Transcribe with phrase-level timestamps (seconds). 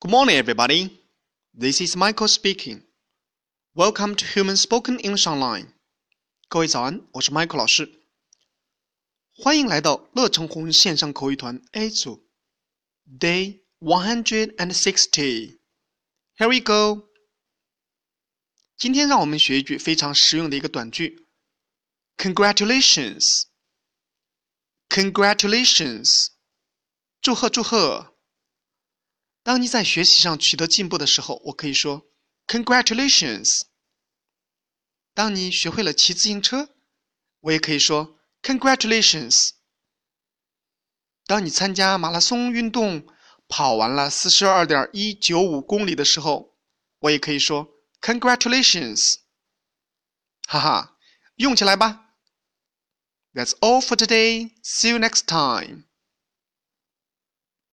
[0.00, 0.90] Good morning, everybody.
[1.52, 2.82] This is Michael speaking.
[3.74, 5.72] Welcome to Human Spoken English Online.
[6.48, 8.02] 各位早安，我是 Michael 老师，
[9.34, 12.26] 欢迎来到乐成红线上口语团 A 组，
[13.18, 15.58] Day one hundred and sixty.
[16.36, 17.08] Here we go.
[18.76, 21.26] 今天让我们学一句非常实用的一个短句：
[22.16, 23.24] Congratulations.
[24.88, 26.28] Congratulations.
[27.20, 28.09] 祝贺祝贺！
[29.43, 32.05] 当你在学习上取得进步的时候，我可以说
[32.47, 33.61] “Congratulations”。
[35.13, 36.69] 当你学会了骑自行车，
[37.39, 39.49] 我也可以说 “Congratulations”。
[41.25, 43.07] 当你参加马拉松运动
[43.47, 46.55] 跑完了四十二点一九五公里的时候，
[46.99, 47.67] 我也可以说
[48.01, 49.15] “Congratulations”。
[50.47, 50.97] 哈哈，
[51.35, 52.13] 用起来吧
[53.33, 54.51] ！That's all for today.
[54.63, 55.85] See you next time.